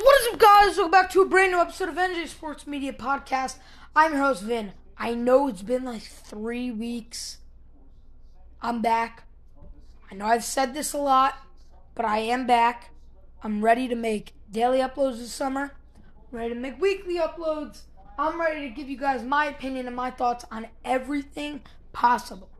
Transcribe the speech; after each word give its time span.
what 0.00 0.20
is 0.20 0.34
up, 0.34 0.38
guys? 0.38 0.76
Welcome 0.76 0.92
back 0.92 1.10
to 1.10 1.22
a 1.22 1.26
brand 1.26 1.50
new 1.50 1.60
episode 1.60 1.88
of 1.88 1.96
NJ 1.96 2.28
Sports 2.28 2.68
Media 2.68 2.92
Podcast. 2.92 3.56
I'm 3.96 4.12
your 4.12 4.22
host, 4.22 4.44
Vin. 4.44 4.72
I 4.96 5.14
know 5.14 5.48
it's 5.48 5.62
been 5.62 5.84
like 5.84 6.02
three 6.02 6.70
weeks. 6.70 7.38
I'm 8.62 8.80
back. 8.80 9.24
I 10.08 10.14
know 10.14 10.26
I've 10.26 10.44
said 10.44 10.72
this 10.72 10.92
a 10.92 10.98
lot, 10.98 11.34
but 11.96 12.04
I 12.04 12.18
am 12.18 12.46
back. 12.46 12.90
I'm 13.42 13.64
ready 13.64 13.88
to 13.88 13.96
make 13.96 14.34
daily 14.48 14.78
uploads 14.78 15.18
this 15.18 15.32
summer. 15.32 15.72
I'm 16.30 16.38
ready 16.38 16.54
to 16.54 16.60
make 16.60 16.80
weekly 16.80 17.16
uploads. 17.16 17.82
I'm 18.16 18.40
ready 18.40 18.68
to 18.68 18.74
give 18.74 18.88
you 18.88 18.96
guys 18.96 19.24
my 19.24 19.46
opinion 19.46 19.88
and 19.88 19.96
my 19.96 20.12
thoughts 20.12 20.44
on 20.48 20.68
everything 20.84 21.62
possible. 21.92 22.50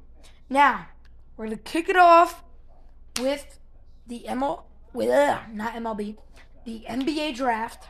Now, 0.51 0.89
we're 1.37 1.45
gonna 1.47 1.57
kick 1.59 1.89
it 1.89 1.97
off 1.97 2.43
with 3.21 3.61
the 4.09 4.25
ML 4.27 4.65
with 4.93 5.11
uh, 5.11 5.41
not 5.53 5.75
MLB, 5.75 6.17
the 6.69 6.85
NBA 6.87 7.35
draft. 7.35 7.89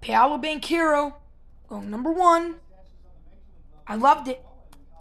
Paolo 0.00 0.38
Banchero 0.38 1.14
going 1.68 1.88
number 1.88 2.10
one. 2.10 2.56
I 3.86 3.94
loved 3.94 4.26
it. 4.26 4.44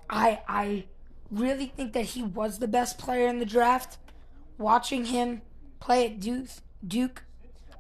I 0.07 0.41
I 0.48 0.85
really 1.31 1.73
think 1.76 1.93
that 1.93 2.05
he 2.05 2.21
was 2.21 2.59
the 2.59 2.67
best 2.67 2.99
player 2.99 3.27
in 3.27 3.39
the 3.39 3.45
draft. 3.45 3.98
Watching 4.59 5.05
him 5.05 5.41
play 5.79 6.05
at 6.05 6.20
Duke, 6.20 6.49
Duke, 6.88 7.23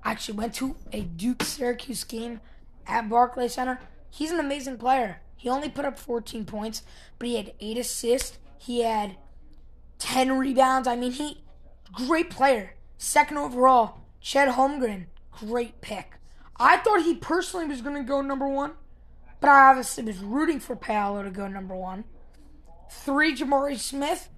I 0.03 0.11
actually 0.11 0.39
went 0.39 0.55
to 0.55 0.75
a 0.91 1.01
Duke 1.01 1.43
Syracuse 1.43 2.03
game 2.03 2.41
at 2.87 3.09
Barclays 3.09 3.53
Center. 3.53 3.79
He's 4.09 4.31
an 4.31 4.39
amazing 4.39 4.77
player. 4.77 5.21
He 5.35 5.49
only 5.49 5.69
put 5.69 5.85
up 5.85 5.99
14 5.99 6.45
points, 6.45 6.81
but 7.19 7.27
he 7.27 7.35
had 7.35 7.53
eight 7.59 7.77
assists. 7.77 8.39
He 8.57 8.81
had 8.81 9.17
10 9.99 10.39
rebounds. 10.39 10.87
I 10.87 10.95
mean, 10.95 11.11
he 11.11 11.43
great 11.93 12.31
player. 12.31 12.73
Second 12.97 13.37
overall, 13.37 13.99
Chet 14.19 14.49
Holmgren, 14.49 15.05
great 15.31 15.81
pick. 15.81 16.13
I 16.59 16.77
thought 16.77 17.03
he 17.03 17.15
personally 17.15 17.65
was 17.65 17.81
going 17.81 17.95
to 17.95 18.03
go 18.03 18.21
number 18.21 18.47
one, 18.47 18.73
but 19.39 19.49
I 19.49 19.69
obviously 19.69 20.03
was 20.03 20.19
rooting 20.19 20.59
for 20.59 20.75
Paolo 20.75 21.23
to 21.23 21.29
go 21.29 21.47
number 21.47 21.75
one. 21.75 22.05
Three, 22.89 23.35
Jabari 23.35 23.77
Smith, 23.77 24.29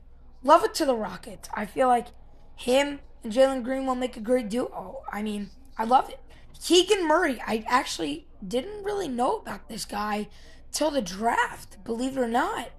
love 0.44 0.64
it 0.64 0.74
to 0.76 0.86
the 0.86 0.96
Rockets. 0.96 1.50
I 1.54 1.66
feel 1.66 1.88
like 1.88 2.08
him 2.56 3.00
and 3.24 3.32
Jalen 3.32 3.64
Green 3.64 3.86
will 3.86 3.96
make 3.96 4.18
a 4.18 4.22
great 4.22 4.50
duo. 4.50 5.02
I 5.12 5.22
mean, 5.22 5.50
I 5.78 5.86
love 5.86 6.10
it. 6.10 6.20
Keegan 6.62 7.08
Murray, 7.08 7.42
I 7.46 7.64
actually 7.68 8.28
didn't 8.46 8.84
really 8.84 9.08
know 9.08 9.38
about 9.38 9.70
this 9.70 9.86
guy 9.86 10.28
till 10.72 10.92
the 10.92 11.02
draft, 11.02 11.84
believe 11.84 12.18
it 12.18 12.22
or 12.22 12.28
not. 12.28 12.70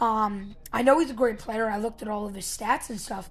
Um, 0.00 0.56
I 0.72 0.82
know 0.82 0.98
he's 0.98 1.10
a 1.10 1.14
great 1.14 1.38
player. 1.38 1.68
I 1.68 1.78
looked 1.78 2.02
at 2.02 2.08
all 2.08 2.26
of 2.26 2.34
his 2.34 2.46
stats 2.46 2.90
and 2.90 3.00
stuff. 3.00 3.30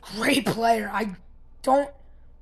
Great 0.00 0.46
player. 0.46 0.90
I 0.92 1.16
don't 1.62 1.90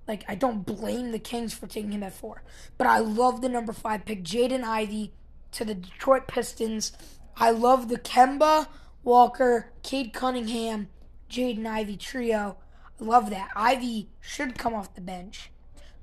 like 0.09 0.25
I 0.27 0.35
don't 0.35 0.67
blame 0.67 1.13
the 1.13 1.19
Kings 1.19 1.53
for 1.55 1.67
taking 1.67 1.93
him 1.93 2.03
at 2.03 2.15
four. 2.15 2.43
But 2.79 2.87
I 2.87 2.99
love 2.99 3.43
the 3.43 3.49
number 3.49 3.73
five 3.73 4.05
pick, 4.07 4.25
Jaden 4.25 4.65
Ivey 4.65 5.13
to 5.53 5.65
the 5.65 5.75
Detroit 5.75 6.27
Pistons. 6.27 6.93
I 7.37 7.51
love 7.51 7.89
the 7.89 7.99
Kemba 7.99 8.67
Walker, 9.05 9.71
Cade 9.83 10.13
Cunningham, 10.13 10.89
Jaden 11.31 11.67
Ivey 11.67 11.97
trio. 11.97 12.57
I 13.01 13.05
love 13.05 13.31
that. 13.31 13.51
Ivey 13.55 14.09
should 14.21 14.59
come 14.59 14.75
off 14.75 14.95
the 14.95 15.01
bench. 15.01 15.51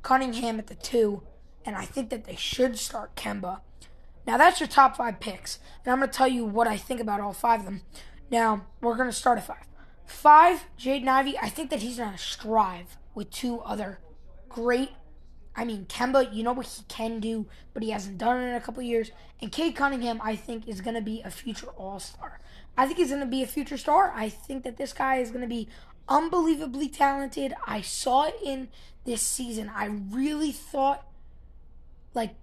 Cunningham 0.02 0.59
at 0.59 0.67
the 0.67 0.75
two, 0.75 1.23
and 1.66 1.75
I 1.75 1.86
think 1.86 2.09
that 2.12 2.25
they 2.25 2.36
should 2.36 2.78
start 2.78 3.16
Kemba. 3.16 3.62
Now 4.25 4.38
that's 4.38 4.59
your 4.59 4.69
top 4.69 4.97
five 4.97 5.19
picks, 5.19 5.59
and 5.84 5.92
I'm 5.92 6.00
going 6.00 6.09
to 6.09 6.17
tell 6.17 6.28
you 6.28 6.45
what 6.45 6.67
I 6.67 6.78
think 6.78 7.02
about 7.02 7.19
all 7.19 7.34
five 7.34 7.62
of 7.62 7.66
them. 7.66 7.81
Now 8.31 8.66
we're 8.81 8.95
going 8.95 9.09
to 9.09 9.16
start 9.16 9.40
at 9.40 9.47
five. 9.47 9.66
Five, 10.06 10.66
Jaden 10.80 11.08
Ivey. 11.08 11.38
I 11.40 11.50
think 11.50 11.72
that 11.72 11.81
he's 11.81 11.97
going 11.97 12.12
to 12.12 12.17
strive 12.17 12.97
with 13.16 13.31
two 13.31 13.61
other 13.61 13.99
great. 14.49 14.91
I 15.55 15.63
mean, 15.63 15.85
Kemba, 15.85 16.33
you 16.33 16.44
know 16.44 16.53
what 16.53 16.67
he 16.67 16.83
can 16.89 17.19
do, 17.19 17.47
but 17.73 17.81
he 17.81 17.91
hasn't 17.91 18.17
done 18.17 18.41
it 18.41 18.49
in 18.49 18.55
a 18.55 18.61
couple 18.61 18.83
years. 18.83 19.11
And 19.41 19.52
Cade 19.52 19.75
Cunningham, 19.75 20.19
I 20.22 20.35
think, 20.35 20.67
is 20.67 20.81
going 20.81 20.95
to 20.95 21.02
be 21.02 21.22
a 21.23 21.31
future 21.31 21.69
All 21.77 21.99
Star. 21.99 22.40
I 22.78 22.85
think 22.85 22.97
he's 22.97 23.09
going 23.09 23.22
to 23.22 23.25
be 23.25 23.41
a 23.41 23.47
future 23.47 23.78
star. 23.78 24.12
I 24.13 24.29
think 24.29 24.63
that 24.63 24.78
this 24.78 24.91
guy 24.91 25.17
is 25.17 25.29
going 25.29 25.41
to 25.41 25.47
be 25.47 25.69
unbelievably 26.09 26.90
talented. 26.90 27.53
I 27.66 27.81
saw 27.81 28.25
it 28.25 28.35
in 28.44 28.67
this 29.06 29.22
season. 29.22 29.72
I 29.73 29.85
really 29.85 30.51
thought, 30.51 31.07
like, 32.13 32.35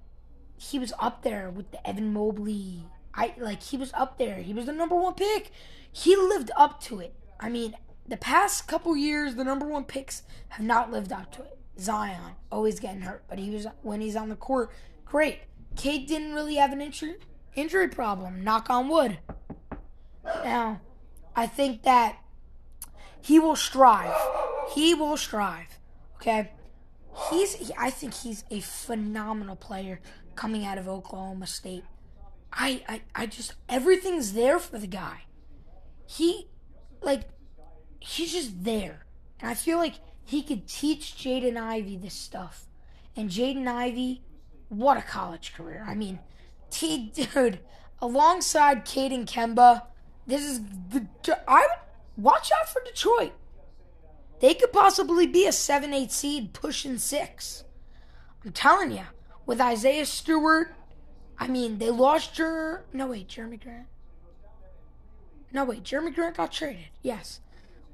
he 0.57 0.79
was 0.79 0.93
up 0.99 1.23
there 1.23 1.51
with 1.51 1.71
the 1.71 1.87
Evan 1.87 2.13
Mobley. 2.13 2.85
I 3.15 3.35
like 3.37 3.63
he 3.63 3.77
was 3.77 3.93
up 3.93 4.17
there. 4.17 4.37
He 4.37 4.55
was 4.55 4.67
the 4.67 4.73
number 4.73 4.95
one 4.95 5.15
pick. 5.15 5.51
He 5.91 6.17
lived 6.17 6.51
up 6.57 6.81
to 6.85 7.01
it. 7.01 7.15
I 7.39 7.51
mean, 7.51 7.75
the 8.07 8.17
past 8.17 8.67
couple 8.67 8.97
years, 8.97 9.35
the 9.35 9.45
number 9.45 9.67
one 9.67 9.85
picks 9.85 10.23
have 10.49 10.65
not 10.65 10.91
lived 10.91 11.13
up 11.13 11.33
to 11.33 11.43
it. 11.43 11.59
Zion 11.79 12.35
always 12.51 12.81
getting 12.81 13.03
hurt, 13.03 13.25
but 13.29 13.39
he 13.39 13.51
was 13.51 13.67
when 13.83 14.01
he's 14.01 14.17
on 14.17 14.29
the 14.29 14.37
court, 14.37 14.71
great. 15.05 15.41
Cade 15.77 16.07
didn't 16.07 16.35
really 16.35 16.57
have 16.57 16.73
an 16.73 16.81
injury 16.81 17.17
injury 17.55 17.89
problem. 17.89 18.45
Knock 18.45 18.69
on 18.71 18.89
wood. 18.89 19.19
Now, 20.25 20.81
I 21.35 21.47
think 21.47 21.83
that 21.83 22.19
he 23.21 23.39
will 23.39 23.57
strive. 23.57 24.15
He 24.75 24.95
will 24.95 25.17
strive. 25.17 25.79
Okay, 26.17 26.51
he's. 27.31 27.55
He, 27.55 27.73
I 27.79 27.91
think 27.91 28.15
he's 28.15 28.45
a 28.51 28.61
phenomenal 28.61 29.57
player 29.57 30.01
coming 30.35 30.65
out 30.65 30.79
of 30.79 30.89
Oklahoma 30.89 31.47
State. 31.47 31.85
I, 32.53 32.83
I, 32.89 33.01
I 33.15 33.27
just 33.27 33.55
everything's 33.69 34.35
there 34.35 34.59
for 34.59 34.79
the 34.79 34.87
guy. 34.87 35.23
He, 36.07 36.49
like, 37.01 37.23
he's 38.03 38.33
just 38.33 38.65
there, 38.65 39.07
and 39.41 39.51
I 39.51 39.55
feel 39.55 39.79
like 39.79 39.95
he 40.25 40.43
could 40.43 40.67
teach 40.67 41.15
Jaden 41.17 41.57
Ivey 41.57 41.97
this 41.97 42.15
stuff. 42.15 42.67
And 43.17 43.31
Jaden 43.31 43.67
Ivey, 43.67 44.23
what 44.69 44.97
a 44.97 45.03
college 45.03 45.55
career! 45.55 45.85
I 45.87 45.95
mean, 45.95 46.21
T, 46.71 47.13
dude, 47.15 47.61
alongside 48.01 48.85
Cade 48.85 49.13
and 49.13 49.27
Kemba, 49.27 49.83
this 50.27 50.43
is 50.43 50.61
the 50.91 51.07
I 51.47 51.61
would 51.61 52.25
watch 52.25 52.51
out 52.59 52.69
for 52.69 52.83
Detroit. 52.85 53.33
They 54.41 54.55
could 54.55 54.73
possibly 54.73 55.27
be 55.27 55.47
a 55.47 55.53
seven, 55.53 55.93
eight 55.93 56.11
seed, 56.11 56.53
pushing 56.53 56.99
six. 56.99 57.65
I'm 58.45 58.53
telling 58.53 58.91
you 58.91 59.05
with 59.47 59.61
Isaiah 59.61 60.07
Stewart. 60.07 60.75
I 61.39 61.47
mean, 61.47 61.79
they 61.79 61.91
lost 61.91 62.35
Jer. 62.35 62.85
No 62.93 63.09
wait, 63.09 63.29
Jerami 63.29 63.63
Grant. 63.63 63.87
No 65.53 65.65
wait, 65.65 65.85
Jerami 65.85 66.15
Grant 66.15 66.37
got 66.37 66.51
traded. 66.51 66.87
Yes, 67.03 67.41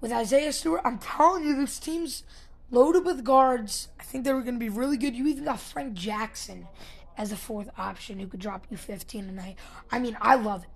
with 0.01 0.13
Isaiah 0.13 0.53
Stewart. 0.53 0.81
I'm 0.85 0.99
telling 0.99 1.45
you, 1.45 1.57
this 1.57 1.79
team's 1.79 2.23
loaded 2.71 3.05
with 3.05 3.25
guards. 3.25 3.89
I 3.99 4.03
think 4.05 4.25
they 4.25 4.33
were 4.33 4.43
going 4.43 4.55
to 4.55 4.61
be 4.61 4.69
really 4.69 4.97
good. 4.97 5.15
You 5.15 5.27
even 5.27 5.45
got 5.45 5.61
Frank 5.61 5.95
Jackson 5.95 6.69
as 7.17 7.33
a 7.33 7.37
fourth 7.37 7.71
option 7.77 8.19
who 8.19 8.27
could 8.27 8.41
drop 8.41 8.67
you 8.71 8.77
15 8.77 9.29
a 9.29 9.33
night. 9.33 9.57
I 9.91 9.99
mean, 9.99 10.17
I 10.21 10.37
love 10.37 10.65
it. 10.65 10.71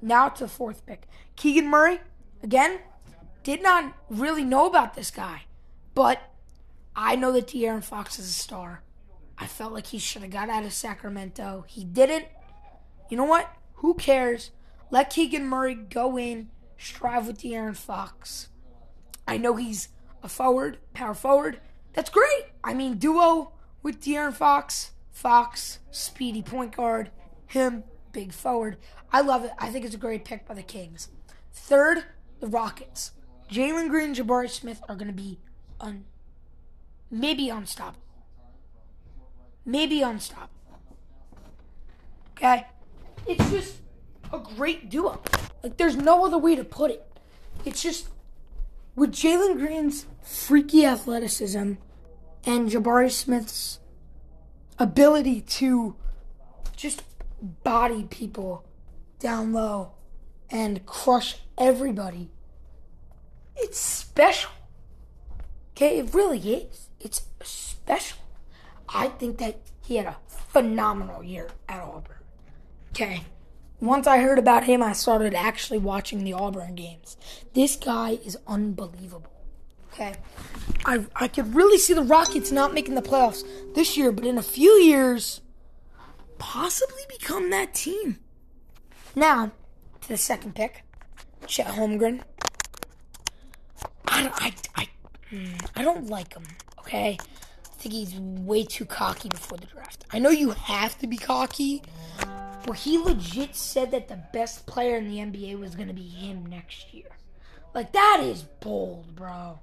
Now 0.00 0.28
to 0.28 0.44
the 0.44 0.48
fourth 0.48 0.86
pick, 0.86 1.08
Keegan 1.36 1.68
Murray. 1.68 2.00
Again, 2.42 2.78
did 3.42 3.62
not 3.62 3.94
really 4.08 4.44
know 4.44 4.66
about 4.66 4.94
this 4.94 5.10
guy, 5.10 5.42
but 5.94 6.20
I 6.94 7.16
know 7.16 7.32
that 7.32 7.48
De'Aaron 7.48 7.82
Fox 7.82 8.18
is 8.18 8.28
a 8.28 8.32
star. 8.32 8.82
I 9.36 9.46
felt 9.46 9.72
like 9.72 9.86
he 9.86 9.98
should 9.98 10.22
have 10.22 10.30
got 10.30 10.48
out 10.48 10.64
of 10.64 10.72
Sacramento. 10.72 11.64
He 11.66 11.84
didn't. 11.84 12.26
You 13.08 13.16
know 13.16 13.24
what? 13.24 13.50
Who 13.74 13.94
cares? 13.94 14.50
Let 14.90 15.10
Keegan 15.10 15.46
Murray 15.46 15.74
go 15.74 16.16
in, 16.16 16.50
strive 16.76 17.26
with 17.26 17.38
De'Aaron 17.40 17.76
Fox. 17.76 18.48
I 19.28 19.36
know 19.36 19.54
he's 19.54 19.88
a 20.22 20.28
forward, 20.28 20.78
power 20.94 21.14
forward. 21.14 21.60
That's 21.92 22.10
great. 22.10 22.46
I 22.64 22.74
mean, 22.74 22.98
duo 22.98 23.52
with 23.82 24.00
De'Aaron 24.00 24.32
Fox, 24.32 24.90
Fox, 25.12 25.78
speedy 25.92 26.42
point 26.42 26.74
guard, 26.76 27.10
him, 27.46 27.84
big 28.12 28.32
forward. 28.32 28.76
I 29.12 29.20
love 29.20 29.44
it. 29.44 29.52
I 29.58 29.70
think 29.70 29.84
it's 29.84 29.94
a 29.94 29.98
great 29.98 30.24
pick 30.24 30.48
by 30.48 30.54
the 30.54 30.62
Kings. 30.62 31.08
Third, 31.52 32.04
the 32.40 32.48
Rockets. 32.48 33.12
Jalen 33.48 33.88
Green 33.88 34.06
and 34.06 34.16
Jabari 34.16 34.50
Smith 34.50 34.82
are 34.88 34.96
going 34.96 35.06
to 35.06 35.14
be 35.14 35.38
un- 35.80 36.04
maybe 37.10 37.48
unstoppable 37.48 38.02
maybe 39.68 40.00
unstoppable. 40.02 40.80
Okay? 42.36 42.66
It's 43.26 43.50
just 43.50 43.76
a 44.32 44.38
great 44.38 44.90
duo. 44.90 45.20
Like, 45.62 45.76
there's 45.76 45.96
no 45.96 46.24
other 46.24 46.38
way 46.38 46.56
to 46.56 46.64
put 46.64 46.90
it. 46.90 47.06
It's 47.64 47.82
just 47.82 48.08
with 48.98 49.12
Jalen 49.12 49.58
Green's 49.58 50.06
freaky 50.22 50.84
athleticism 50.84 51.74
and 52.44 52.68
Jabari 52.68 53.10
Smith's 53.10 53.78
ability 54.78 55.40
to 55.40 55.94
just 56.76 57.04
body 57.40 58.04
people 58.10 58.64
down 59.20 59.52
low 59.52 59.92
and 60.50 60.84
crush 60.84 61.36
everybody. 61.56 62.30
It's 63.56 63.78
special. 63.78 64.50
Okay, 65.76 66.00
it 66.00 66.12
really 66.12 66.38
is. 66.38 66.88
It's 66.98 67.22
special. 67.42 68.18
I 68.88 69.08
think 69.08 69.38
that 69.38 69.60
he 69.84 69.96
had 69.96 70.06
a 70.06 70.16
phenomenal 70.28 71.22
year 71.22 71.48
at 71.68 71.80
Auburn. 71.80 72.16
Okay. 72.90 73.22
Once 73.80 74.06
I 74.08 74.18
heard 74.18 74.38
about 74.38 74.64
him, 74.64 74.82
I 74.82 74.92
started 74.92 75.34
actually 75.34 75.78
watching 75.78 76.24
the 76.24 76.32
Auburn 76.32 76.74
games. 76.74 77.16
This 77.54 77.76
guy 77.76 78.18
is 78.24 78.36
unbelievable. 78.46 79.30
Okay, 79.92 80.14
I 80.84 81.06
I 81.14 81.28
could 81.28 81.54
really 81.54 81.78
see 81.78 81.94
the 81.94 82.02
Rockets 82.02 82.52
not 82.52 82.74
making 82.74 82.94
the 82.94 83.02
playoffs 83.02 83.44
this 83.74 83.96
year, 83.96 84.12
but 84.12 84.26
in 84.26 84.36
a 84.38 84.42
few 84.42 84.72
years, 84.72 85.40
possibly 86.38 87.02
become 87.08 87.50
that 87.50 87.74
team. 87.74 88.18
Now, 89.14 89.52
to 90.02 90.08
the 90.08 90.16
second 90.16 90.54
pick, 90.54 90.84
Chet 91.46 91.66
Holmgren. 91.66 92.22
I 94.06 94.30
I, 94.34 94.54
I, 94.82 94.88
mm, 95.32 95.70
I 95.76 95.82
don't 95.82 96.08
like 96.08 96.34
him, 96.34 96.44
okay? 96.80 97.18
I 97.20 97.80
think 97.80 97.94
he's 97.94 98.14
way 98.16 98.64
too 98.64 98.84
cocky 98.84 99.28
before 99.28 99.58
the 99.58 99.66
draft. 99.66 100.04
I 100.12 100.18
know 100.18 100.30
you 100.30 100.50
have 100.50 100.98
to 100.98 101.06
be 101.06 101.16
cocky, 101.16 101.82
but 102.64 102.76
he 102.76 102.98
legit 102.98 103.54
said 103.54 103.90
that 103.90 104.08
the 104.08 104.20
best 104.32 104.66
player 104.66 104.96
in 104.96 105.08
the 105.08 105.18
NBA 105.18 105.58
was 105.58 105.74
going 105.74 105.88
to 105.88 105.94
be 105.94 106.08
him 106.08 106.46
next 106.46 106.92
year. 106.92 107.08
Like, 107.74 107.92
that 107.92 108.20
is 108.22 108.42
bold, 108.42 109.14
bro. 109.14 109.60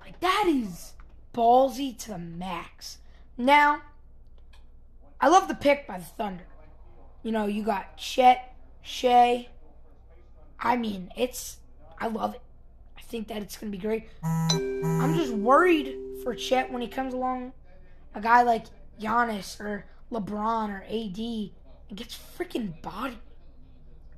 Like, 0.00 0.20
that 0.20 0.44
is 0.48 0.94
ballsy 1.34 1.96
to 1.98 2.10
the 2.10 2.18
max. 2.18 2.98
Now, 3.36 3.82
I 5.20 5.28
love 5.28 5.48
the 5.48 5.54
pick 5.54 5.86
by 5.86 5.98
the 5.98 6.04
Thunder. 6.04 6.44
You 7.22 7.32
know, 7.32 7.46
you 7.46 7.62
got 7.62 7.96
Chet, 7.96 8.54
Shai. 8.82 9.48
I 10.58 10.76
mean, 10.76 11.10
it's, 11.16 11.58
I 11.98 12.08
love 12.08 12.34
it. 12.34 12.42
I 12.96 13.02
think 13.02 13.28
that 13.28 13.42
it's 13.42 13.56
going 13.56 13.72
to 13.72 13.76
be 13.76 13.82
great. 13.82 14.08
I'm 14.22 15.16
just 15.16 15.32
worried 15.32 15.96
for 16.22 16.34
Chet 16.34 16.72
when 16.72 16.82
he 16.82 16.88
comes 16.88 17.14
along, 17.14 17.52
a 18.14 18.20
guy 18.20 18.42
like 18.42 18.66
Giannis 19.00 19.60
or 19.60 19.86
LeBron 20.12 20.70
or 20.70 20.84
AD, 20.84 21.50
gets 21.96 22.18
freaking 22.38 22.80
body. 22.82 23.18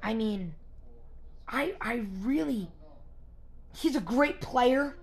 I 0.02 0.14
mean, 0.14 0.54
I 1.48 1.74
I 1.80 2.06
really, 2.20 2.70
he's 3.76 3.96
a 3.96 4.00
great 4.00 4.40
player, 4.40 4.96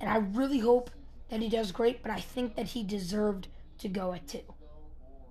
and 0.00 0.10
I 0.10 0.18
really 0.18 0.58
hope 0.58 0.90
that 1.30 1.40
he 1.40 1.48
does 1.48 1.72
great. 1.72 2.02
But 2.02 2.10
I 2.10 2.20
think 2.20 2.56
that 2.56 2.66
he 2.66 2.82
deserved 2.82 3.48
to 3.78 3.88
go 3.88 4.12
at 4.12 4.26
two, 4.26 4.40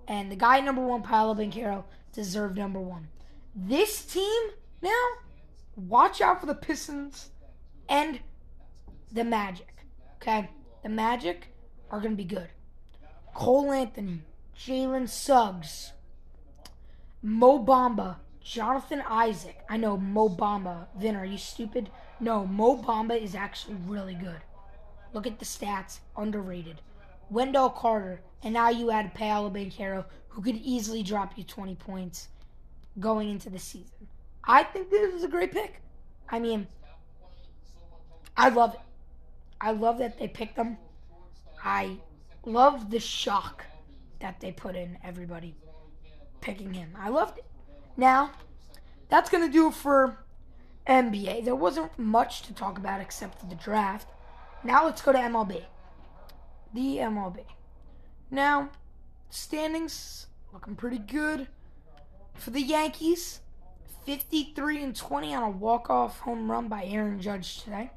and 0.06 0.30
the 0.30 0.36
guy 0.36 0.60
number 0.60 0.82
one, 0.82 1.02
Paolo 1.02 1.34
Banchero, 1.34 1.84
deserved 2.12 2.56
number 2.56 2.80
one. 2.80 3.08
This 3.54 4.04
team 4.04 4.50
now, 4.82 5.04
watch 5.76 6.20
out 6.20 6.40
for 6.40 6.46
the 6.46 6.54
Pistons 6.54 7.30
and 7.88 8.20
the 9.12 9.24
Magic. 9.24 9.86
Okay, 10.16 10.50
the 10.82 10.88
Magic 10.88 11.48
are 11.90 12.00
to 12.00 12.08
be 12.10 12.24
good. 12.24 12.48
Cole 13.34 13.72
Anthony, 13.72 14.22
Jalen 14.58 15.08
Suggs, 15.08 15.92
Mo 17.26 17.58
Bamba, 17.58 18.16
Jonathan 18.42 19.02
Isaac. 19.08 19.64
I 19.66 19.78
know 19.78 19.96
Mo 19.96 20.28
Bamba. 20.28 20.88
Vin, 20.98 21.16
are 21.16 21.24
you 21.24 21.38
stupid? 21.38 21.88
No, 22.20 22.46
Mo 22.46 22.76
Bamba 22.76 23.18
is 23.18 23.34
actually 23.34 23.76
really 23.86 24.12
good. 24.12 24.42
Look 25.14 25.26
at 25.26 25.38
the 25.38 25.46
stats. 25.46 26.00
Underrated. 26.18 26.82
Wendell 27.30 27.70
Carter, 27.70 28.20
and 28.42 28.52
now 28.52 28.68
you 28.68 28.90
add 28.90 29.14
Paolo 29.14 29.48
Banchero, 29.48 30.04
who 30.28 30.42
could 30.42 30.56
easily 30.56 31.02
drop 31.02 31.38
you 31.38 31.44
20 31.44 31.74
points 31.76 32.28
going 33.00 33.30
into 33.30 33.48
the 33.48 33.58
season. 33.58 34.06
I 34.44 34.62
think 34.62 34.90
this 34.90 35.14
is 35.14 35.24
a 35.24 35.28
great 35.28 35.50
pick. 35.50 35.80
I 36.28 36.38
mean, 36.38 36.66
I 38.36 38.50
love 38.50 38.74
it. 38.74 38.80
I 39.62 39.70
love 39.70 39.96
that 39.96 40.18
they 40.18 40.28
picked 40.28 40.56
them. 40.56 40.76
I 41.64 41.96
love 42.44 42.90
the 42.90 43.00
shock 43.00 43.64
that 44.20 44.40
they 44.40 44.52
put 44.52 44.76
in 44.76 44.98
everybody 45.02 45.54
picking 46.44 46.74
him. 46.74 46.90
I 46.96 47.08
loved 47.08 47.38
it. 47.38 47.46
Now, 47.96 48.32
that's 49.08 49.30
going 49.30 49.44
to 49.44 49.52
do 49.52 49.68
it 49.68 49.74
for 49.74 50.18
NBA. 50.86 51.44
There 51.44 51.56
wasn't 51.56 51.98
much 51.98 52.42
to 52.42 52.54
talk 52.54 52.76
about 52.78 53.00
except 53.00 53.40
for 53.40 53.46
the 53.46 53.54
draft. 53.54 54.08
Now 54.62 54.84
let's 54.84 55.02
go 55.02 55.12
to 55.12 55.18
MLB. 55.18 55.64
The 56.74 56.98
MLB. 56.98 57.44
Now, 58.30 58.70
standings 59.30 60.26
looking 60.52 60.76
pretty 60.76 60.98
good 60.98 61.48
for 62.34 62.50
the 62.50 62.62
Yankees. 62.62 63.40
53 64.04 64.82
and 64.82 64.94
20 64.94 65.34
on 65.34 65.42
a 65.44 65.50
walk-off 65.50 66.18
home 66.20 66.50
run 66.50 66.68
by 66.68 66.84
Aaron 66.84 67.20
Judge 67.22 67.62
today. 67.62 67.90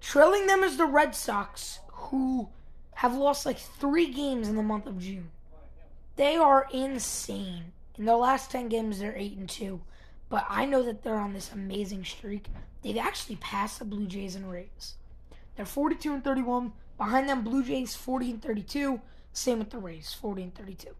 Trailing 0.00 0.48
them 0.48 0.64
is 0.64 0.76
the 0.76 0.86
Red 0.86 1.14
Sox, 1.14 1.78
who 1.92 2.48
have 2.94 3.14
lost 3.14 3.46
like 3.46 3.58
three 3.58 4.12
games 4.12 4.48
in 4.48 4.56
the 4.56 4.62
month 4.64 4.86
of 4.86 4.98
June. 4.98 5.30
They 6.16 6.34
are 6.36 6.66
insane. 6.72 7.72
In 7.96 8.06
their 8.06 8.16
last 8.16 8.50
10 8.50 8.68
games, 8.68 8.98
they're 8.98 9.16
8 9.16 9.36
and 9.36 9.48
2. 9.48 9.80
But 10.28 10.46
I 10.48 10.64
know 10.64 10.82
that 10.82 11.02
they're 11.02 11.14
on 11.14 11.32
this 11.32 11.52
amazing 11.52 12.04
streak. 12.04 12.46
They've 12.82 12.96
actually 12.96 13.36
passed 13.36 13.78
the 13.78 13.84
Blue 13.84 14.06
Jays 14.06 14.34
and 14.34 14.50
Rays. 14.50 14.94
They're 15.56 15.66
42 15.66 16.14
and 16.14 16.24
31. 16.24 16.72
Behind 16.98 17.28
them, 17.28 17.42
Blue 17.42 17.62
Jays 17.62 17.94
40 17.94 18.30
and 18.32 18.42
32. 18.42 19.00
Same 19.32 19.58
with 19.58 19.70
the 19.70 19.78
Rays, 19.78 20.12
40 20.20 20.42
and 20.42 20.54
32. 20.54 20.90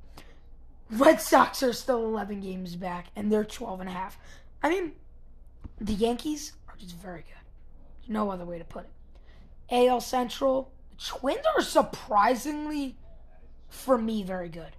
Red 0.90 1.20
Sox 1.20 1.62
are 1.62 1.72
still 1.72 2.04
11 2.04 2.40
games 2.40 2.76
back, 2.76 3.06
and 3.16 3.32
they're 3.32 3.44
12 3.44 3.80
and 3.80 3.88
a 3.88 3.92
half. 3.92 4.18
I 4.62 4.68
mean, 4.68 4.92
the 5.80 5.94
Yankees 5.94 6.52
are 6.68 6.76
just 6.76 6.96
very 6.96 7.22
good. 7.22 8.12
No 8.12 8.30
other 8.30 8.44
way 8.44 8.58
to 8.58 8.64
put 8.64 8.84
it. 8.84 8.90
AL 9.70 10.00
Central, 10.00 10.70
the 10.90 11.04
Twins 11.04 11.44
are 11.56 11.62
surprisingly, 11.62 12.96
for 13.68 13.96
me, 13.96 14.22
very 14.22 14.48
good. 14.48 14.76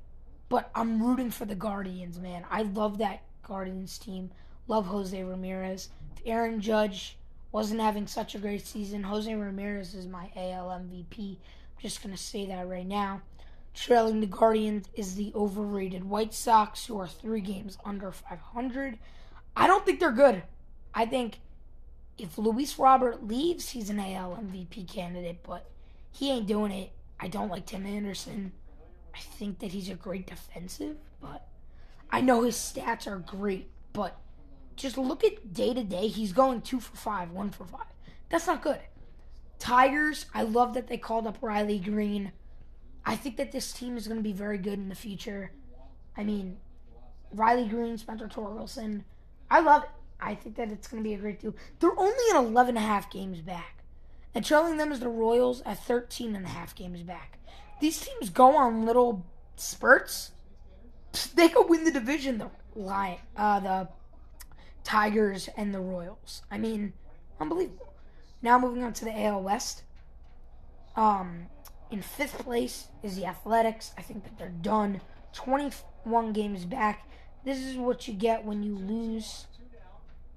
But 0.56 0.72
I'm 0.74 1.04
rooting 1.04 1.32
for 1.32 1.44
the 1.44 1.54
Guardians, 1.54 2.18
man. 2.18 2.46
I 2.50 2.62
love 2.62 3.00
that 3.00 3.24
Guardians 3.44 3.98
team. 3.98 4.32
Love 4.70 4.86
Jose 4.86 5.22
Ramirez. 5.22 5.90
If 6.16 6.24
Aaron 6.26 6.62
Judge 6.62 7.18
wasn't 7.52 7.82
having 7.82 8.08
such 8.08 8.36
a 8.36 8.40
great 8.40 8.66
season, 8.66 9.04
Jose 9.04 9.36
Ramirez 9.36 9.94
is 9.94 10.08
my 10.08 10.32
AL 10.34 10.70
MVP. 10.70 11.40
I'm 11.40 11.82
just 11.82 12.02
going 12.02 12.16
to 12.16 12.22
say 12.22 12.46
that 12.46 12.70
right 12.70 12.88
now. 12.88 13.22
Trailing 13.74 14.22
the 14.22 14.28
Guardians 14.28 14.88
is 14.94 15.16
the 15.16 15.34
overrated 15.36 16.06
White 16.06 16.34
Sox, 16.34 16.86
who 16.86 16.98
are 17.02 17.08
three 17.10 17.42
games 17.42 17.78
under 17.84 18.10
500. 18.14 18.98
I 19.58 19.68
don't 19.68 19.86
think 19.86 20.00
they're 20.00 20.14
good. 20.14 20.42
I 20.94 21.06
think 21.06 21.42
if 22.18 22.38
Luis 22.38 22.80
Robert 22.80 23.28
leaves, 23.28 23.68
he's 23.72 23.90
an 23.90 24.00
AL 24.00 24.38
MVP 24.42 24.88
candidate, 24.88 25.44
but 25.44 25.70
he 26.14 26.32
ain't 26.32 26.48
doing 26.48 26.72
it. 26.72 26.94
I 27.20 27.28
don't 27.28 27.50
like 27.50 27.66
Tim 27.66 27.86
Anderson. 27.86 28.54
I 29.16 29.20
think 29.20 29.60
that 29.60 29.72
he's 29.72 29.90
a 29.90 29.96
great 29.96 30.28
defensive, 30.28 30.98
but 31.22 31.48
I 32.12 32.22
know 32.22 32.44
his 32.44 32.56
stats 32.56 33.08
are 33.08 33.20
great, 33.20 33.70
but 33.94 34.18
just 34.76 34.98
look 34.98 35.24
at 35.24 35.54
day 35.54 35.74
to 35.74 35.84
day. 35.84 36.08
He's 36.08 36.34
going 36.34 36.62
two 36.62 36.80
for 36.80 36.98
five, 36.98 37.32
one 37.32 37.50
for 37.52 37.66
five. 37.66 37.88
That's 38.30 38.48
not 38.48 38.62
good. 38.62 38.80
Tigers, 39.58 40.26
I 40.34 40.44
love 40.44 40.74
that 40.74 40.88
they 40.88 40.98
called 40.98 41.28
up 41.28 41.38
Riley 41.42 41.80
Greene. 41.80 42.34
I 43.06 43.16
think 43.16 43.38
that 43.38 43.52
this 43.52 43.72
team 43.72 43.96
is 43.96 44.08
going 44.08 44.20
to 44.20 44.24
be 44.24 44.34
very 44.34 44.58
good 44.58 44.80
in 44.80 44.90
the 44.90 44.96
future. 44.96 45.52
I 46.18 46.24
mean, 46.24 46.58
Riley 47.32 47.68
Greene, 47.68 47.98
Spencer 47.98 48.28
Torkelson. 48.28 49.04
I 49.50 49.62
love 49.62 49.84
it. 49.84 49.90
I 50.20 50.36
think 50.36 50.56
that 50.56 50.72
it's 50.72 50.88
going 50.88 51.04
to 51.04 51.08
be 51.08 51.14
a 51.14 51.20
great 51.20 51.40
deal. 51.40 51.56
They're 51.80 51.98
only 51.98 52.24
in 52.32 52.36
11 52.36 52.76
and 52.76 52.84
a 52.84 52.88
half 52.88 53.10
games 53.12 53.40
back. 53.42 53.84
And 54.34 54.44
trailing 54.44 54.78
them 54.78 54.92
is 54.92 55.00
the 55.00 55.08
Royals 55.08 55.62
at 55.62 55.84
13 55.84 56.36
and 56.36 56.46
a 56.46 56.50
half 56.50 56.76
games 56.76 57.02
back. 57.04 57.40
These 57.80 58.00
teams 58.02 58.30
go 58.30 58.56
on 58.58 58.86
little 58.86 59.26
spurts. 59.56 60.32
They 61.36 61.48
could 61.48 61.70
win 61.70 61.86
the 61.86 61.92
division, 61.92 62.40
the 62.40 62.50
Lion, 62.76 63.20
uh, 63.38 63.60
the 63.62 63.88
Tigers 64.84 65.48
and 65.56 65.74
the 65.74 65.80
Royals. 65.80 66.42
I 66.52 66.58
mean, 66.58 66.92
unbelievable. 67.40 67.94
Now 68.42 68.60
moving 68.60 68.84
on 68.84 68.92
to 68.94 69.06
the 69.06 69.18
AL 69.18 69.42
West. 69.42 69.84
Um, 70.98 71.48
in 71.90 72.02
fifth 72.02 72.40
place 72.40 72.88
is 73.02 73.16
the 73.16 73.26
Athletics. 73.26 73.94
I 73.98 74.02
think 74.02 74.24
that 74.26 74.38
they're 74.38 74.50
done. 74.50 75.00
21 75.34 76.34
games 76.34 76.66
back. 76.66 77.10
This 77.46 77.60
is 77.60 77.78
what 77.78 78.08
you 78.08 78.14
get 78.14 78.44
when 78.44 78.64
you 78.64 78.76
lose 78.76 79.48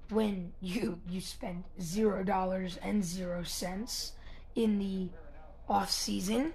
when 0.09 0.53
you 0.59 0.99
you 1.07 1.21
spend 1.21 1.63
zero 1.79 2.23
dollars 2.23 2.79
and 2.81 3.03
zero 3.03 3.43
cents 3.43 4.13
in 4.55 4.79
the 4.79 5.09
off 5.67 5.91
season. 5.91 6.53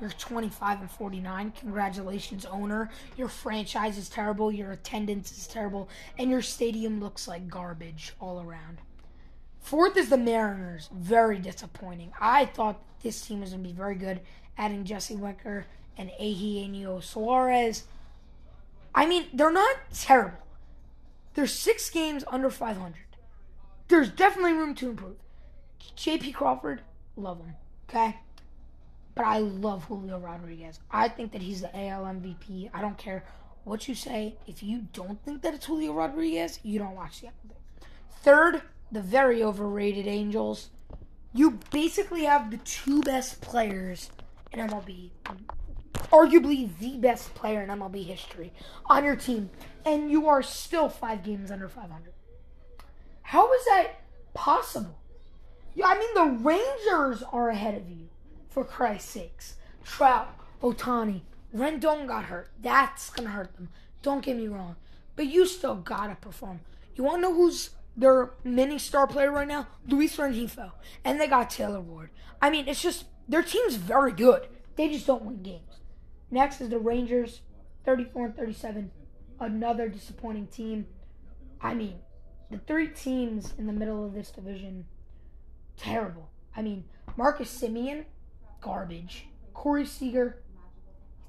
You're 0.00 0.10
25 0.10 0.80
and 0.80 0.90
49. 0.90 1.52
Congratulations, 1.60 2.46
owner. 2.46 2.90
Your 3.16 3.28
franchise 3.28 3.98
is 3.98 4.08
terrible. 4.08 4.50
Your 4.50 4.72
attendance 4.72 5.36
is 5.36 5.46
terrible, 5.46 5.88
and 6.18 6.30
your 6.30 6.42
stadium 6.42 7.00
looks 7.00 7.28
like 7.28 7.48
garbage 7.48 8.14
all 8.20 8.40
around. 8.40 8.78
Fourth 9.60 9.96
is 9.96 10.08
the 10.08 10.16
Mariners. 10.16 10.88
Very 10.92 11.38
disappointing. 11.38 12.12
I 12.18 12.46
thought 12.46 12.82
this 13.02 13.20
team 13.20 13.40
was 13.40 13.50
going 13.50 13.62
to 13.62 13.68
be 13.68 13.74
very 13.74 13.94
good, 13.94 14.20
adding 14.56 14.84
Jesse 14.84 15.16
Winker 15.16 15.66
and 15.98 16.10
Eugenio 16.18 17.00
Suarez. 17.00 17.84
I 18.94 19.06
mean, 19.06 19.26
they're 19.34 19.52
not 19.52 19.76
terrible. 19.92 20.46
They're 21.34 21.46
six 21.46 21.90
games 21.90 22.24
under 22.28 22.50
500. 22.50 22.94
There's 23.88 24.10
definitely 24.10 24.54
room 24.54 24.74
to 24.76 24.90
improve. 24.90 25.16
J.P. 25.94 26.32
Crawford, 26.32 26.82
love 27.16 27.38
him. 27.38 27.54
Okay? 27.88 28.16
But 29.14 29.24
I 29.26 29.38
love 29.38 29.84
Julio 29.84 30.18
Rodriguez. 30.18 30.80
I 30.90 31.08
think 31.08 31.32
that 31.32 31.42
he's 31.42 31.60
the 31.62 31.76
AL 31.76 32.04
MVP. 32.04 32.70
I 32.72 32.80
don't 32.80 32.96
care 32.96 33.24
what 33.64 33.88
you 33.88 33.94
say. 33.94 34.36
If 34.46 34.62
you 34.62 34.86
don't 34.92 35.22
think 35.24 35.42
that 35.42 35.54
it's 35.54 35.66
Julio 35.66 35.92
Rodriguez, 35.92 36.60
you 36.62 36.78
don't 36.78 36.94
watch 36.94 37.20
the 37.20 37.28
MLB. 37.28 37.54
Third, 38.22 38.62
the 38.92 39.00
very 39.00 39.42
overrated 39.42 40.06
Angels. 40.06 40.70
you 41.32 41.58
basically 41.70 42.24
have 42.24 42.50
the 42.50 42.56
two 42.58 43.02
best 43.02 43.40
players 43.40 44.10
in 44.52 44.58
MLB, 44.66 45.10
arguably 46.12 46.76
the 46.78 46.98
best 46.98 47.34
player 47.34 47.62
in 47.62 47.68
MLB 47.68 48.04
history 48.04 48.52
on 48.86 49.04
your 49.04 49.14
team, 49.16 49.50
and 49.84 50.10
you 50.10 50.26
are 50.28 50.42
still 50.42 50.88
five 50.88 51.22
games 51.22 51.50
under 51.50 51.68
500. 51.68 52.12
How 53.22 53.52
is 53.52 53.64
that 53.66 54.00
possible? 54.34 54.98
Yeah, 55.74 55.86
I 55.86 55.98
mean, 55.98 56.14
the 56.14 56.44
Rangers 56.44 57.22
are 57.32 57.48
ahead 57.48 57.74
of 57.76 57.88
you, 57.88 58.08
for 58.50 58.64
Christ's 58.64 59.10
sakes. 59.10 59.54
Trout, 59.84 60.36
Ohtani, 60.62 61.22
Rendon 61.54 62.06
got 62.06 62.24
hurt. 62.24 62.50
That's 62.60 63.10
going 63.10 63.26
to 63.26 63.32
hurt 63.32 63.54
them. 63.54 63.70
Don't 64.02 64.24
get 64.24 64.36
me 64.36 64.48
wrong. 64.48 64.76
But 65.16 65.26
you 65.26 65.46
still 65.46 65.76
got 65.76 66.08
to 66.08 66.16
perform. 66.16 66.60
You 66.94 67.04
want 67.04 67.18
to 67.18 67.28
know 67.28 67.34
who's 67.34 67.70
their 67.96 68.32
mini 68.44 68.78
star 68.78 69.06
player 69.06 69.30
right 69.30 69.48
now? 69.48 69.68
Luis 69.86 70.16
Rengifo. 70.16 70.72
And 71.04 71.20
they 71.20 71.26
got 71.26 71.50
Taylor 71.50 71.80
Ward. 71.80 72.10
I 72.42 72.50
mean, 72.50 72.68
it's 72.68 72.82
just, 72.82 73.04
their 73.28 73.42
team's 73.42 73.76
very 73.76 74.12
good. 74.12 74.48
They 74.76 74.88
just 74.88 75.06
don't 75.06 75.24
win 75.24 75.42
games. 75.42 75.80
Next 76.30 76.60
is 76.60 76.68
the 76.68 76.78
Rangers, 76.78 77.40
34 77.84 78.26
and 78.26 78.36
37. 78.36 78.90
Another 79.38 79.88
disappointing 79.88 80.46
team. 80.46 80.86
I 81.60 81.74
mean, 81.74 82.00
the 82.50 82.58
three 82.58 82.88
teams 82.88 83.54
in 83.58 83.66
the 83.66 83.72
middle 83.72 84.04
of 84.04 84.14
this 84.14 84.30
division, 84.30 84.86
terrible. 85.76 86.30
I 86.56 86.62
mean, 86.62 86.84
Marcus 87.16 87.60
Semien, 87.60 88.04
garbage. 88.60 89.26
Corey 89.54 89.86
Seager, 89.86 90.42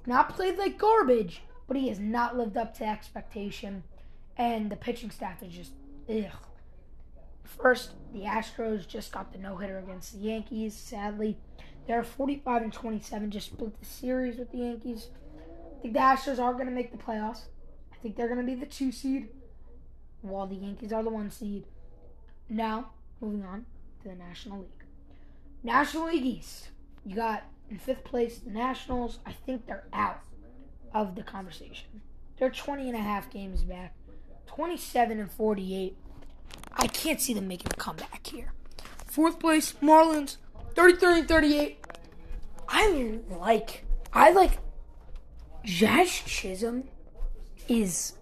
not 0.06 0.30
played 0.30 0.58
like 0.58 0.78
garbage, 0.78 1.42
but 1.68 1.78
he 1.78 1.90
has 1.90 2.00
not 2.00 2.38
lived 2.38 2.58
up 2.58 2.76
to 2.78 2.86
expectation. 2.86 3.84
And 4.38 4.72
the 4.72 4.76
pitching 4.76 5.12
staff 5.12 5.44
is 5.44 5.54
just, 5.54 5.72
ugh. 6.10 6.32
First, 7.44 7.92
the 8.14 8.22
Astros 8.22 8.88
just 8.88 9.12
got 9.12 9.34
the 9.34 9.40
no 9.40 9.58
hitter 9.58 9.80
against 9.80 10.14
the 10.14 10.20
Yankees. 10.20 10.76
Sadly, 10.76 11.38
they're 11.88 12.04
45 12.04 12.62
and 12.62 12.74
27, 12.74 13.32
just 13.32 13.48
split 13.48 13.80
the 13.80 13.86
series 13.86 14.38
with 14.38 14.52
the 14.52 14.60
Yankees. 14.60 15.10
I 15.78 15.82
think 15.82 15.94
the 15.94 16.00
Astros 16.00 16.40
are 16.40 16.54
going 16.54 16.68
to 16.68 16.72
make 16.72 16.92
the 16.92 16.98
playoffs. 16.98 17.42
I 17.92 17.98
think 18.02 18.16
they're 18.16 18.28
going 18.28 18.40
to 18.40 18.46
be 18.46 18.56
the 18.56 18.66
two 18.66 18.92
seed, 18.92 19.30
while 20.22 20.48
the 20.48 20.56
Yankees 20.56 20.94
are 20.94 21.04
the 21.04 21.10
one 21.10 21.30
seed. 21.30 21.66
Now, 22.50 22.92
moving 23.20 23.44
on 23.44 23.66
to 24.02 24.10
the 24.10 24.16
National 24.16 24.60
League. 24.60 24.86
National 25.64 26.06
League 26.08 26.26
East. 26.26 26.70
You 27.06 27.16
got 27.16 27.44
in 27.70 27.80
fifth 27.80 28.04
place 28.04 28.40
the 28.40 28.52
Nationals. 28.52 29.20
I 29.26 29.32
think 29.32 29.66
they're 29.66 29.86
out 29.94 30.22
of 30.94 31.16
the 31.16 31.24
conversation. 31.24 32.02
They're 32.38 32.50
20 32.50 32.88
and 32.88 32.96
a 32.96 33.02
half 33.02 33.30
games 33.30 33.64
back, 33.64 33.96
27 34.48 35.20
and 35.20 35.32
48. 35.32 35.98
I 36.74 36.88
can't 36.88 37.22
see 37.22 37.34
them 37.34 37.48
making 37.48 37.72
a 37.72 37.78
comeback 37.78 38.26
here. 38.26 38.54
Fourth 39.06 39.40
place, 39.40 39.74
Marlins, 39.82 40.38
33 40.76 41.20
and 41.20 41.28
38. 41.28 41.86
I 42.68 43.20
like, 43.30 43.86
I 44.14 44.32
like, 44.32 44.60
Jazz 45.64 46.10
Chisholm 46.10 46.86
is 47.68 48.14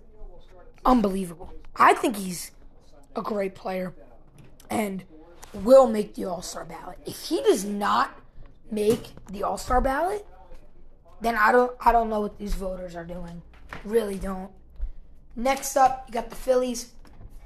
unbelievable. 0.85 1.53
I 1.75 1.93
think 1.93 2.17
he's 2.17 2.51
a 3.15 3.21
great 3.21 3.55
player 3.55 3.93
and 4.69 5.03
will 5.53 5.87
make 5.87 6.15
the 6.15 6.25
All 6.25 6.41
Star 6.41 6.65
ballot. 6.65 6.99
If 7.05 7.25
he 7.25 7.41
does 7.43 7.63
not 7.63 8.19
make 8.71 9.13
the 9.31 9.43
All 9.43 9.57
Star 9.57 9.81
ballot, 9.81 10.25
then 11.21 11.35
I 11.35 11.51
don't 11.51 11.71
I 11.79 11.91
don't 11.91 12.09
know 12.09 12.21
what 12.21 12.37
these 12.37 12.55
voters 12.55 12.95
are 12.95 13.05
doing. 13.05 13.41
Really 13.83 14.17
don't. 14.17 14.51
Next 15.35 15.77
up, 15.77 16.05
you 16.07 16.13
got 16.13 16.29
the 16.29 16.35
Phillies. 16.35 16.93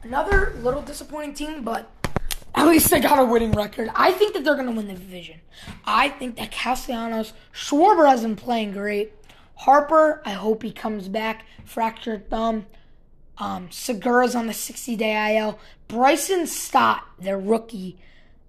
Another 0.04 0.54
little 0.62 0.82
disappointing 0.82 1.34
team, 1.34 1.64
but 1.64 1.90
at 2.56 2.68
least 2.68 2.90
they 2.90 3.00
got 3.00 3.20
a 3.20 3.26
winning 3.26 3.52
record. 3.52 3.90
I 3.96 4.12
think 4.12 4.34
that 4.34 4.44
they're 4.44 4.56
going 4.56 4.68
to 4.68 4.74
win 4.74 4.88
the 4.88 4.94
division. 4.94 5.40
I 5.86 6.10
think 6.10 6.36
that 6.38 6.52
Castellanos, 6.52 7.34
Schwarber 7.54 8.08
has 8.10 8.22
been 8.22 8.36
playing 8.36 8.74
great. 8.74 9.14
Harper, 9.56 10.22
I 10.26 10.32
hope 10.32 10.64
he 10.64 10.72
comes 10.72 11.08
back. 11.08 11.46
Fractured 11.64 12.30
thumb. 12.30 12.66
Um, 13.38 13.70
Segura's 13.70 14.36
on 14.36 14.48
the 14.48 14.54
60 14.54 14.96
day 14.96 15.38
IL. 15.38 15.60
Bryson 15.88 16.48
Stott, 16.48 17.04
their 17.20 17.38
rookie, 17.40 17.98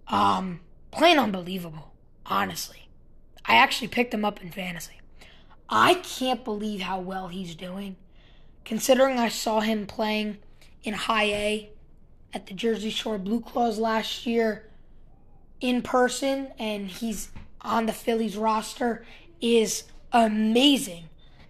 um, 0.09 0.61
playing 0.91 1.19
unbelievable, 1.19 1.93
honestly. 2.27 2.89
I 3.45 3.57
actually 3.57 3.89
picked 3.89 4.15
him 4.15 4.25
up 4.25 4.43
in 4.43 4.51
fantasy. 4.51 5.01
I 5.69 5.95
can't 5.95 6.45
believe 6.45 6.81
how 6.81 7.01
well 7.01 7.29
he's 7.29 7.55
doing, 7.55 7.97
considering 8.65 9.19
I 9.19 9.29
saw 9.29 9.61
him 9.61 9.87
playing 9.87 10.39
in 10.83 10.95
high 10.95 11.27
A 11.27 11.71
at 12.33 12.47
the 12.47 12.55
Jersey 12.55 12.91
Shore 12.91 13.19
Blue 13.19 13.41
Claws 13.41 13.79
last 13.79 14.27
year 14.27 14.69
in 15.61 15.83
person 15.83 16.49
and 16.59 16.89
he's 16.89 17.31
on 17.61 17.87
the 17.87 17.93
Phillies 17.93 18.37
roster 18.37 19.05
is 19.41 19.85
amazing. 20.13 21.05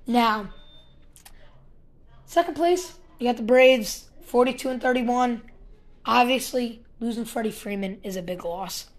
Now, 0.07 0.51
second 2.27 2.55
place, 2.55 2.99
you 3.19 3.27
got 3.27 3.37
the 3.37 3.43
Braves, 3.43 4.11
42 4.27 4.69
and 4.69 4.83
31. 4.83 5.43
Obviously, 6.07 6.83
losing 7.01 7.25
Freddie 7.25 7.51
Freeman 7.51 7.99
is 8.03 8.17
a 8.17 8.23
big 8.23 8.45
loss. 8.45 8.91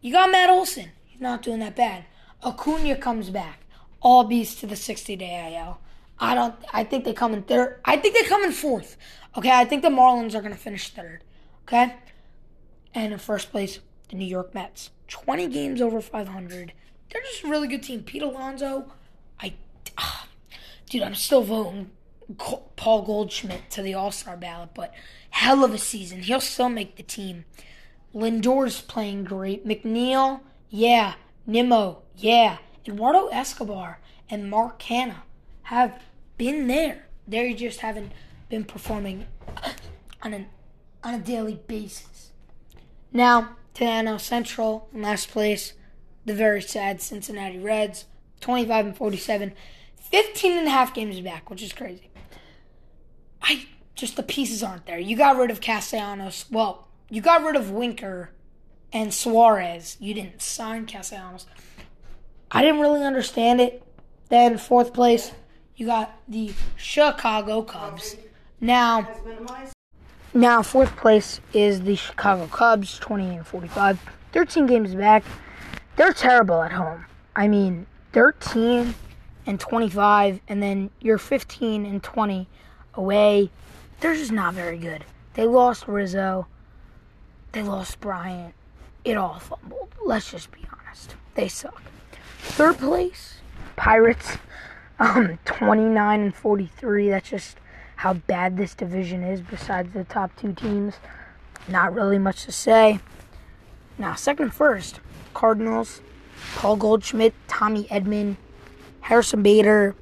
You 0.00 0.12
got 0.12 0.30
Matt 0.30 0.50
Olson. 0.50 0.92
Not 1.20 1.42
doing 1.42 1.60
that 1.60 1.76
bad. 1.76 2.04
Acuna 2.44 2.96
comes 2.96 3.30
back. 3.30 3.64
Albies 4.02 4.58
to 4.60 4.66
the 4.66 4.76
60 4.76 5.16
day 5.16 5.56
IL. 5.56 5.80
I 6.20 6.34
don't. 6.34 6.54
I 6.72 6.84
think 6.84 7.04
they 7.04 7.12
come 7.12 7.32
in 7.32 7.42
third. 7.42 7.80
I 7.84 7.96
think 7.96 8.16
they 8.16 8.24
come 8.24 8.44
in 8.44 8.52
fourth. 8.52 8.96
Okay, 9.36 9.50
I 9.50 9.64
think 9.64 9.82
the 9.82 9.88
Marlins 9.88 10.34
are 10.34 10.40
going 10.40 10.52
to 10.52 10.58
finish 10.58 10.90
third. 10.90 11.22
Okay, 11.62 11.94
and 12.94 13.12
in 13.12 13.18
first 13.18 13.50
place, 13.50 13.78
the 14.08 14.16
New 14.16 14.26
York 14.26 14.54
Mets. 14.54 14.90
Twenty 15.06 15.46
games 15.46 15.80
over 15.80 16.00
500. 16.00 16.72
They're 17.10 17.22
just 17.22 17.44
a 17.44 17.48
really 17.48 17.68
good 17.68 17.82
team. 17.82 18.02
Pete 18.02 18.22
Alonso, 18.22 18.92
I, 19.40 19.54
uh, 19.96 20.24
dude, 20.90 21.02
I'm 21.02 21.14
still 21.14 21.42
voting 21.42 21.90
Paul 22.36 23.02
Goldschmidt 23.02 23.70
to 23.70 23.82
the 23.82 23.94
All 23.94 24.10
Star 24.10 24.36
ballot, 24.36 24.70
but 24.74 24.92
hell 25.30 25.64
of 25.64 25.72
a 25.72 25.78
season. 25.78 26.22
He'll 26.22 26.40
still 26.40 26.68
make 26.68 26.96
the 26.96 27.02
team. 27.02 27.44
Lindor's 28.12 28.80
playing 28.80 29.24
great. 29.24 29.66
McNeil, 29.66 30.40
yeah. 30.70 31.14
Nimmo, 31.46 32.02
yeah. 32.16 32.58
Eduardo 32.86 33.28
Escobar 33.28 34.00
and 34.30 34.50
Mark 34.50 34.78
Canha 34.78 35.22
have 35.64 36.02
been 36.36 36.66
there. 36.66 37.06
They 37.26 37.52
just 37.54 37.80
haven't 37.80 38.12
been 38.48 38.64
performing 38.64 39.26
on 40.22 40.34
an 40.34 40.46
on 41.02 41.14
a 41.14 41.18
daily 41.18 41.60
basis. 41.66 42.32
Now 43.12 43.56
to 43.74 43.84
NL 43.84 44.20
Central, 44.20 44.88
in 44.92 45.02
last 45.02 45.30
place, 45.30 45.74
the 46.24 46.34
very 46.34 46.60
sad 46.60 47.00
Cincinnati 47.00 47.58
Reds, 47.58 48.06
25 48.40 48.86
and 48.86 48.96
47, 48.96 49.52
15 49.96 50.58
and 50.58 50.66
a 50.66 50.70
half 50.70 50.94
games 50.94 51.20
back, 51.20 51.48
which 51.48 51.62
is 51.62 51.72
crazy. 51.72 52.10
I 53.42 53.66
just 53.94 54.16
the 54.16 54.22
pieces 54.22 54.62
aren't 54.62 54.86
there. 54.86 54.98
You 54.98 55.16
got 55.16 55.36
rid 55.36 55.50
of 55.50 55.60
Castellanos. 55.60 56.46
Well, 56.50 56.88
you 57.08 57.20
got 57.20 57.44
rid 57.44 57.56
of 57.56 57.70
Winker 57.70 58.30
and 58.92 59.12
Suarez. 59.12 59.96
You 60.00 60.14
didn't 60.14 60.42
sign 60.42 60.86
Castellanos. 60.86 61.46
I 62.50 62.62
didn't 62.62 62.80
really 62.80 63.04
understand 63.04 63.60
it. 63.60 63.82
Then 64.28 64.58
fourth 64.58 64.92
place, 64.92 65.32
you 65.76 65.86
got 65.86 66.18
the 66.28 66.52
Chicago 66.76 67.62
Cubs. 67.62 68.16
Now, 68.60 69.08
now 70.34 70.62
fourth 70.62 70.96
place 70.96 71.40
is 71.52 71.82
the 71.82 71.96
Chicago 71.96 72.46
Cubs, 72.46 72.98
20 72.98 73.36
and 73.36 73.46
45, 73.46 74.00
13 74.32 74.66
games 74.66 74.94
back. 74.94 75.24
They're 75.96 76.12
terrible 76.12 76.62
at 76.62 76.72
home. 76.72 77.06
I 77.36 77.48
mean, 77.48 77.86
13 78.12 78.94
and 79.46 79.60
25, 79.60 80.40
and 80.48 80.62
then 80.62 80.90
you're 81.00 81.18
15 81.18 81.86
and 81.86 82.02
20 82.02 82.48
away. 82.94 83.50
They're 84.00 84.14
just 84.14 84.32
not 84.32 84.54
very 84.54 84.78
good. 84.78 85.04
They 85.34 85.46
lost 85.46 85.88
Rizzo. 85.88 86.46
They 87.52 87.62
lost 87.62 88.00
Bryant. 88.00 88.54
It 89.04 89.16
all 89.16 89.38
fumbled. 89.38 89.94
Let's 90.04 90.30
just 90.30 90.50
be 90.50 90.60
honest. 90.72 91.14
They 91.34 91.48
suck. 91.48 91.82
Third 92.40 92.78
place, 92.78 93.38
Pirates 93.76 94.38
um, 94.98 95.38
29 95.44 96.20
and 96.20 96.34
43. 96.34 97.10
That's 97.10 97.30
just 97.30 97.56
how 97.96 98.14
bad 98.14 98.56
this 98.56 98.74
division 98.74 99.22
is, 99.22 99.40
besides 99.40 99.92
the 99.92 100.04
top 100.04 100.34
two 100.36 100.52
teams. 100.52 100.94
Not 101.66 101.94
really 101.94 102.18
much 102.18 102.44
to 102.44 102.52
say. 102.52 103.00
Now, 103.98 104.14
second 104.14 104.44
and 104.44 104.54
first, 104.54 105.00
Cardinals, 105.34 106.00
Paul 106.56 106.76
Goldschmidt, 106.76 107.34
Tommy 107.48 107.84
Edman, 107.84 108.36
Harrison 109.02 109.42
Bader. 109.42 109.94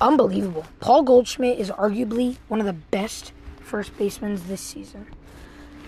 Unbelievable. 0.00 0.66
Paul 0.80 1.02
Goldschmidt 1.02 1.58
is 1.58 1.70
arguably 1.70 2.36
one 2.48 2.60
of 2.60 2.66
the 2.66 2.72
best 2.72 3.32
first 3.60 3.96
basemen 3.98 4.40
this 4.46 4.60
season. 4.60 5.06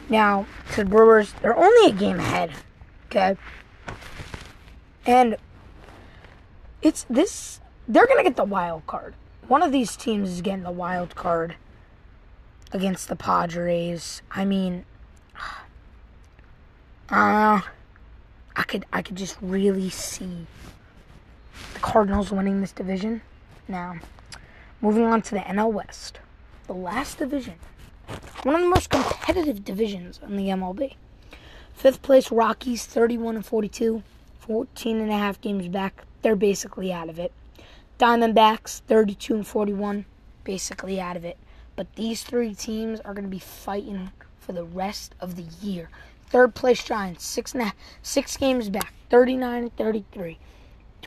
Now, 0.08 0.46
the 0.76 0.84
Brewers, 0.84 1.34
they're 1.42 1.56
only 1.56 1.90
a 1.90 1.94
game 1.94 2.18
ahead. 2.18 2.52
Okay? 3.06 3.36
And 5.06 5.36
it's 6.82 7.04
this. 7.10 7.60
They're 7.86 8.06
gonna 8.06 8.22
get 8.22 8.36
the 8.36 8.44
wild 8.44 8.86
card. 8.86 9.14
One 9.46 9.62
of 9.62 9.72
these 9.72 9.96
teams 9.96 10.30
is 10.30 10.42
getting 10.42 10.64
the 10.64 10.70
wild 10.70 11.14
card 11.14 11.56
against 12.72 13.08
the 13.08 13.16
Padres. 13.16 14.22
I 14.30 14.44
mean, 14.44 14.84
Uh, 17.10 17.62
I 18.54 18.62
could 18.64 18.84
I 18.92 19.00
could 19.00 19.16
just 19.16 19.38
really 19.40 19.88
see 19.88 20.46
the 21.72 21.80
Cardinals 21.80 22.30
winning 22.30 22.60
this 22.60 22.72
division. 22.72 23.22
Now, 23.66 23.96
moving 24.82 25.04
on 25.04 25.22
to 25.22 25.36
the 25.36 25.40
NL 25.40 25.72
West, 25.72 26.18
the 26.66 26.74
last 26.74 27.16
division, 27.16 27.54
one 28.42 28.54
of 28.54 28.60
the 28.60 28.68
most 28.68 28.90
competitive 28.90 29.64
divisions 29.64 30.20
in 30.22 30.36
the 30.36 30.48
MLB. 30.48 30.94
Fifth 31.74 32.02
place 32.02 32.30
Rockies, 32.30 32.86
31 32.86 33.36
and 33.36 33.46
42, 33.46 34.02
14 34.40 35.00
and 35.00 35.10
a 35.10 35.16
half 35.16 35.40
games 35.40 35.68
back. 35.68 36.04
They're 36.22 36.36
basically 36.36 36.92
out 36.92 37.08
of 37.08 37.18
it. 37.18 37.32
Diamondbacks, 37.98 38.80
32 38.86 39.34
and 39.34 39.46
41, 39.46 40.04
basically 40.44 41.00
out 41.00 41.16
of 41.16 41.24
it. 41.24 41.36
But 41.76 41.94
these 41.94 42.22
three 42.22 42.54
teams 42.54 43.00
are 43.00 43.14
going 43.14 43.24
to 43.24 43.30
be 43.30 43.38
fighting 43.38 44.10
for 44.40 44.52
the 44.52 44.64
rest 44.64 45.14
of 45.20 45.36
the 45.36 45.46
year. 45.64 45.90
Third 46.28 46.54
place 46.54 46.82
Giants, 46.82 47.24
six 47.24 47.54
and 47.54 47.72
six 48.02 48.36
games 48.36 48.68
back, 48.68 48.92
39 49.10 49.62
and 49.62 49.76
33. 49.76 50.38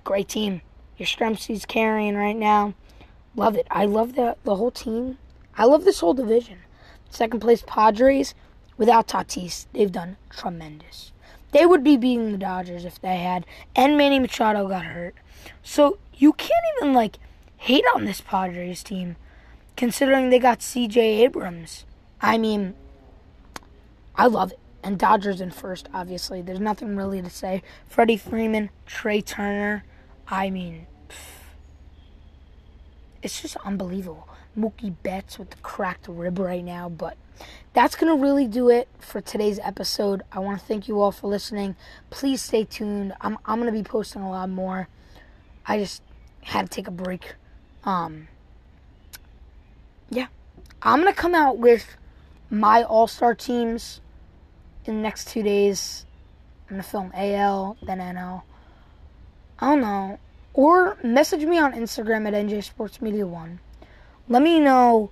Great 0.03 0.29
team. 0.29 0.61
Your 0.97 1.07
Yastrzemski's 1.07 1.65
carrying 1.65 2.15
right 2.15 2.35
now. 2.35 2.73
Love 3.35 3.55
it. 3.55 3.67
I 3.69 3.85
love 3.85 4.15
the 4.15 4.35
the 4.43 4.55
whole 4.55 4.71
team. 4.71 5.17
I 5.57 5.65
love 5.65 5.85
this 5.85 5.99
whole 5.99 6.13
division. 6.13 6.59
Second 7.11 7.41
place 7.41 7.63
Padres, 7.67 8.33
without 8.77 9.07
Tatis, 9.07 9.67
they've 9.73 9.91
done 9.91 10.15
tremendous. 10.29 11.11
They 11.51 11.65
would 11.65 11.83
be 11.83 11.97
beating 11.97 12.31
the 12.31 12.37
Dodgers 12.37 12.85
if 12.85 12.99
they 13.01 13.17
had, 13.17 13.45
and 13.75 13.97
Manny 13.97 14.17
Machado 14.17 14.67
got 14.69 14.85
hurt. 14.85 15.15
So 15.61 15.99
you 16.15 16.31
can't 16.31 16.63
even 16.77 16.93
like 16.93 17.17
hate 17.57 17.83
on 17.93 18.05
this 18.05 18.21
Padres 18.21 18.81
team, 18.81 19.17
considering 19.75 20.29
they 20.29 20.39
got 20.39 20.61
C.J. 20.61 21.23
Abrams. 21.23 21.85
I 22.21 22.37
mean, 22.37 22.75
I 24.15 24.27
love 24.27 24.53
it. 24.53 24.59
And 24.83 24.97
Dodgers 24.97 25.41
in 25.41 25.51
first, 25.51 25.89
obviously. 25.93 26.41
There's 26.41 26.59
nothing 26.59 26.95
really 26.95 27.21
to 27.21 27.29
say. 27.29 27.61
Freddie 27.87 28.17
Freeman, 28.17 28.69
Trea 28.87 29.21
Turner. 29.21 29.83
I 30.27 30.49
mean, 30.49 30.87
it's 33.21 33.41
just 33.41 33.57
unbelievable. 33.57 34.27
Mookie 34.57 34.95
Betts 35.03 35.39
with 35.39 35.51
the 35.51 35.57
cracked 35.57 36.07
rib 36.07 36.39
right 36.39 36.63
now, 36.63 36.89
but 36.89 37.17
that's 37.73 37.95
going 37.95 38.15
to 38.15 38.21
really 38.21 38.47
do 38.47 38.69
it 38.69 38.87
for 38.99 39.21
today's 39.21 39.59
episode. 39.59 40.23
I 40.31 40.39
want 40.39 40.59
to 40.59 40.65
thank 40.65 40.87
you 40.87 41.01
all 41.01 41.11
for 41.11 41.27
listening. 41.27 41.75
Please 42.09 42.41
stay 42.41 42.65
tuned. 42.65 43.13
I'm, 43.21 43.37
I'm 43.45 43.59
going 43.59 43.73
to 43.73 43.77
be 43.77 43.87
posting 43.87 44.21
a 44.21 44.29
lot 44.29 44.49
more. 44.49 44.89
I 45.65 45.77
just 45.77 46.01
had 46.41 46.69
to 46.69 46.75
take 46.75 46.87
a 46.87 46.91
break. 46.91 47.35
Um, 47.83 48.27
yeah. 50.09 50.27
I'm 50.81 51.01
going 51.01 51.13
to 51.13 51.19
come 51.19 51.35
out 51.35 51.57
with 51.57 51.95
my 52.49 52.83
all 52.83 53.07
star 53.07 53.33
teams 53.33 54.01
in 54.85 54.95
the 54.95 55.01
next 55.01 55.27
two 55.27 55.43
days. 55.43 56.05
I'm 56.69 56.75
going 56.75 56.83
to 56.83 56.89
film 56.89 57.11
AL, 57.13 57.77
then 57.81 57.99
NL. 57.99 58.43
I 59.59 59.67
don't 59.67 59.81
know. 59.81 60.19
Or 60.53 60.97
message 61.03 61.45
me 61.45 61.57
on 61.57 61.73
Instagram 61.73 62.27
at 62.27 62.33
NJ 62.33 62.63
Sports 62.63 63.01
Media 63.01 63.25
One. 63.25 63.59
Let 64.31 64.43
me 64.43 64.61
know 64.61 65.11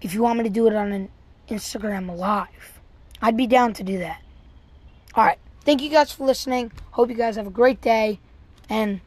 if 0.00 0.14
you 0.14 0.22
want 0.22 0.38
me 0.38 0.42
to 0.42 0.50
do 0.50 0.66
it 0.66 0.74
on 0.74 0.90
an 0.90 1.10
Instagram 1.48 2.16
live. 2.16 2.80
I'd 3.22 3.36
be 3.36 3.46
down 3.46 3.72
to 3.74 3.84
do 3.84 3.98
that. 3.98 4.20
All 5.14 5.24
right. 5.24 5.38
Thank 5.64 5.80
you 5.80 5.90
guys 5.90 6.10
for 6.10 6.24
listening. 6.24 6.72
Hope 6.90 7.08
you 7.08 7.14
guys 7.14 7.36
have 7.36 7.46
a 7.46 7.50
great 7.50 7.80
day 7.80 8.18
and 8.68 9.00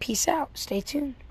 peace 0.00 0.28
out. 0.28 0.50
Stay 0.52 0.82
tuned. 0.82 1.14